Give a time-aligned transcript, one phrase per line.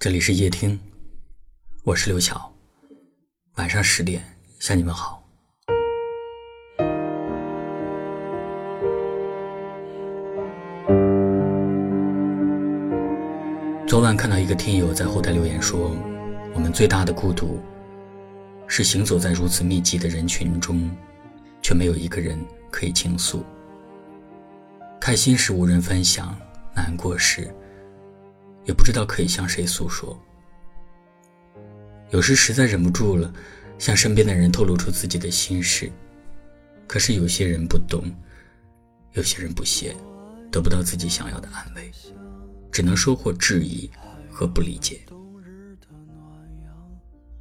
[0.00, 0.78] 这里是夜听，
[1.82, 2.54] 我是刘晓。
[3.56, 4.22] 晚上十点
[4.60, 5.20] 向你们好。
[13.88, 15.90] 昨晚看到一个听友在后台留言说
[16.54, 17.58] ：“我们最大的孤独，
[18.68, 20.88] 是行走在如此密集的人群中，
[21.60, 22.38] 却没有一个人
[22.70, 23.44] 可以倾诉。
[25.00, 26.32] 开心时无人分享，
[26.72, 27.52] 难过时……”
[28.68, 30.16] 也不知道可以向谁诉说。
[32.10, 33.32] 有时实在忍不住了，
[33.78, 35.90] 向身边的人透露出自己的心事，
[36.86, 38.04] 可是有些人不懂，
[39.14, 39.96] 有些人不屑，
[40.52, 41.90] 得不到自己想要的安慰，
[42.70, 43.90] 只能收获质疑
[44.30, 45.00] 和不理解。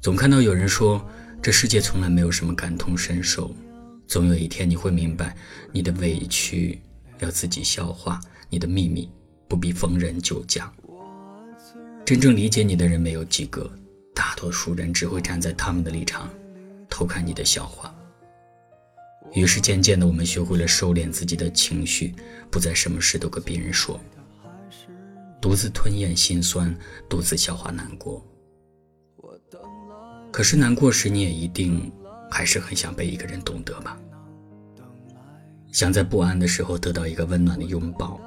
[0.00, 1.04] 总看到有人说，
[1.42, 3.52] 这世界从来没有什么感同身受，
[4.06, 5.36] 总有一天你会明白，
[5.72, 6.80] 你的委屈
[7.18, 9.10] 要自己消化，你的秘密
[9.48, 10.72] 不必逢人就讲。
[12.08, 13.70] 真正理解你的人没有几个，
[14.14, 16.26] 大多数人只会站在他们的立场
[16.88, 17.94] 偷看你的笑话。
[19.34, 22.14] 于是渐渐的，我们学会了收敛自己的情绪，
[22.50, 24.00] 不再什么事都跟别人说，
[25.38, 26.74] 独自吞咽心酸，
[27.10, 28.26] 独自消化难过。
[30.32, 31.92] 可是难过时，你也一定
[32.30, 34.00] 还是很想被一个人懂得吧？
[35.72, 38.18] 想在不安的时候得到一个温暖的拥抱，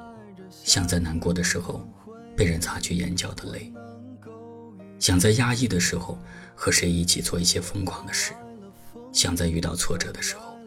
[0.52, 1.84] 想在难过的时候。
[2.42, 3.72] 被人擦去眼角的泪，
[4.97, 6.17] 想在压抑的时候
[6.56, 8.33] 和谁一起做一些疯狂的事，
[9.14, 10.58] 想在遇到挫折的时候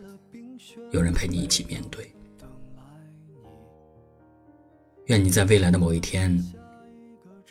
[0.92, 2.14] 有人陪你一起面对。
[5.06, 6.41] 愿你在未来的某一天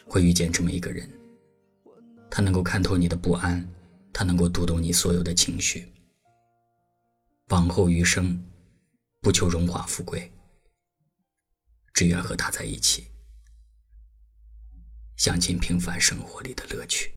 [0.06, 1.06] 会遇见这么一个人，
[2.30, 3.68] 他能够看透你的不安，
[4.14, 5.92] 他能够读懂你所有的情绪。
[7.50, 8.42] 往后余生，
[9.20, 10.32] 不求荣华富贵，
[11.94, 13.08] 只愿和他在一起。
[15.18, 17.14] 享尽平凡生活里的乐趣。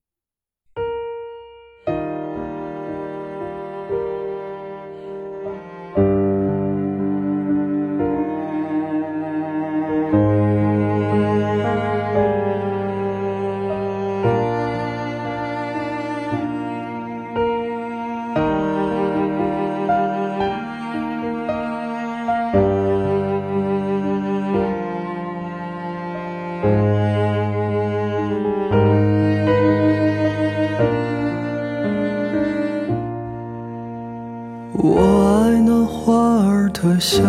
[34.79, 36.13] 我爱那花
[36.47, 37.25] 儿的香，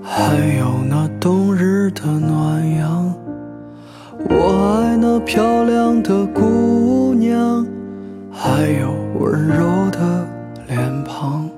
[0.00, 3.12] 还有那冬日的暖阳。
[4.30, 7.66] 我爱那漂亮的姑娘，
[8.30, 10.24] 还有温柔的
[10.68, 11.50] 脸庞。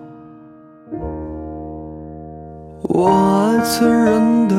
[2.89, 4.56] 我爱醉人的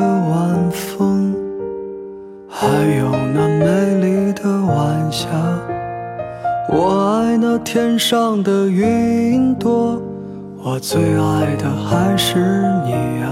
[6.68, 10.02] 我爱那天上的云朵，
[10.64, 12.40] 我最爱的还是
[12.84, 13.30] 你呀。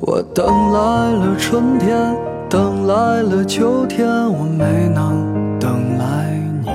[0.00, 2.16] 我等来了春天，
[2.50, 5.24] 等来了秋天，我没能
[5.60, 6.70] 等来你。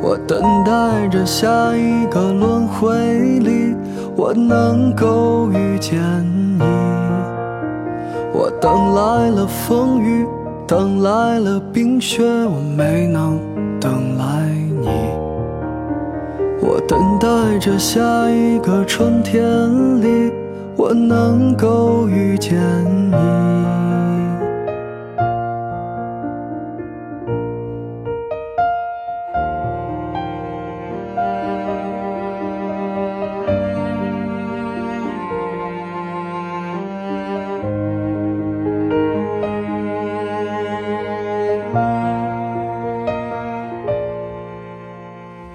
[0.00, 2.96] 我等待着下一个轮回
[3.40, 3.74] 里，
[4.14, 6.00] 我能够遇见
[6.56, 6.62] 你。
[8.32, 10.24] 我等来了风雨。
[10.66, 13.38] 等来了冰雪，我没能
[13.80, 14.50] 等来
[14.80, 14.88] 你。
[16.60, 19.44] 我等待着下一个春天
[20.00, 20.32] 里，
[20.76, 22.58] 我能够遇见
[23.12, 23.14] 你。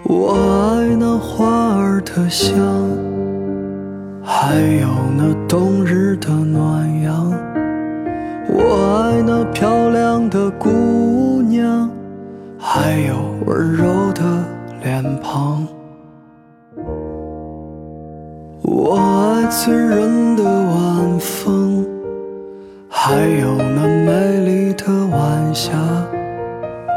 [0.03, 2.55] 我爱那花儿的香，
[4.23, 7.31] 还有那冬日的暖阳。
[8.49, 11.89] 我爱那漂亮的姑娘，
[12.57, 13.15] 还有
[13.45, 14.21] 温柔的
[14.83, 15.65] 脸庞。
[18.63, 21.85] 我爱醉人的晚风，
[22.89, 25.71] 还有那美丽的晚霞。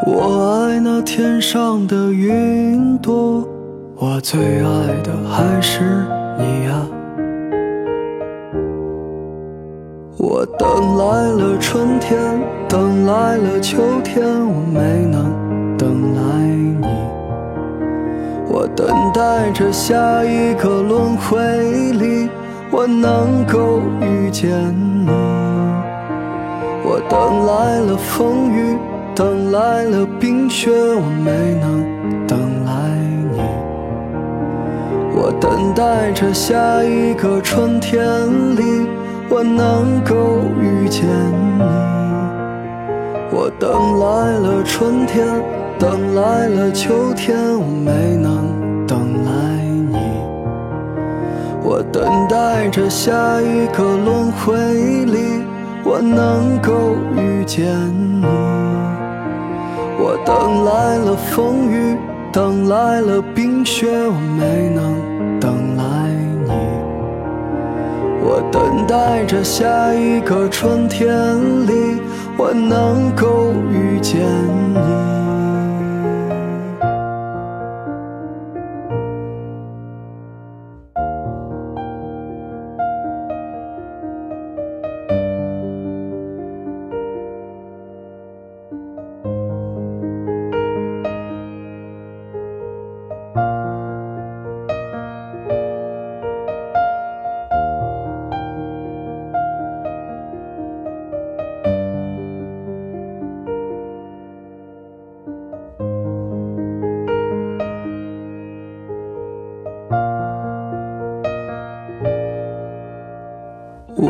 [0.06, 3.42] 我爱那天上的云朵，
[3.96, 5.80] 我最爱的还是
[6.36, 6.86] 你呀。
[10.18, 12.20] 我等来了春天，
[12.68, 15.32] 等来了秋天，我没能
[15.78, 16.22] 等来
[16.82, 16.86] 你。
[18.46, 21.38] 我等待着下一个轮回
[21.92, 22.28] 里，
[22.70, 24.50] 我能够遇见
[25.06, 25.10] 你。
[26.84, 28.76] 我等来了风雨，
[29.14, 32.72] 等来了冰雪，我没能等来
[33.32, 33.38] 你。
[35.14, 38.05] 我等待着下一个春天
[38.56, 38.88] 里，
[39.28, 41.62] 我能够遇见你。
[43.31, 43.70] 我等
[44.00, 45.25] 来了春天，
[45.78, 49.31] 等来了秋天，我没能等来
[49.93, 49.96] 你。
[51.62, 54.56] 我等待着下一个轮回
[55.05, 55.44] 里。
[55.87, 56.72] 我能够
[57.14, 57.69] 遇见
[58.19, 58.25] 你，
[60.06, 61.96] 我等来了风雨，
[62.30, 65.84] 等来了冰雪，我没能等来
[66.44, 66.50] 你。
[68.22, 71.08] 我等待着下一个春天
[71.66, 72.02] 里，
[72.36, 74.20] 我能够遇见
[74.74, 75.24] 你。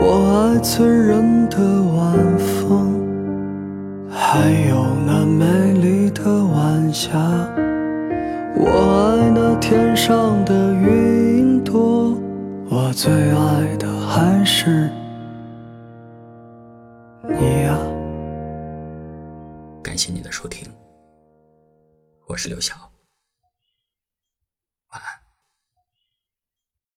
[0.07, 1.57] 我爱醉人的
[1.97, 3.01] 晚风，
[4.11, 7.19] 还有那美丽的晚霞。
[8.55, 12.15] 我爱那天上的云朵，
[12.69, 14.91] 我最爱的还是
[17.23, 17.79] 你呀。
[19.83, 20.69] 感谢你的收听，
[22.27, 22.94] 我是刘晓。